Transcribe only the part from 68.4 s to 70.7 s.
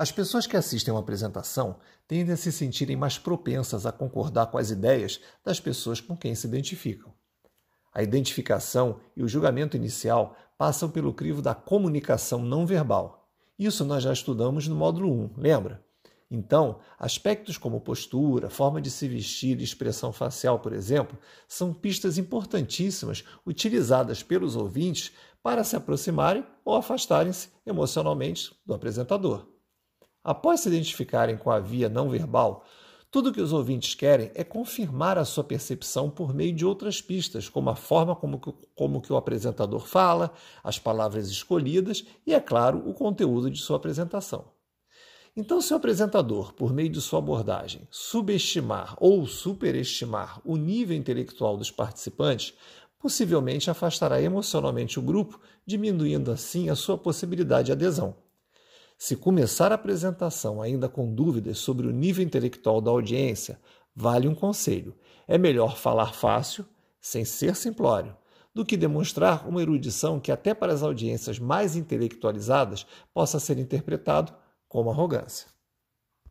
do que demonstrar uma erudição que, até